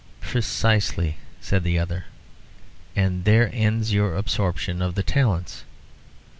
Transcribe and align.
"Precisely," 0.19 1.17
said 1.41 1.63
the 1.63 1.77
other; 1.77 2.05
"and 2.95 3.23
there 3.23 3.51
ends 3.53 3.93
your 3.93 4.15
absorption 4.15 4.81
of 4.81 4.95
the 4.95 5.03
talents. 5.03 5.63